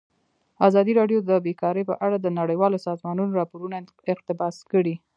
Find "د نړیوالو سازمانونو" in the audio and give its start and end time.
2.19-3.37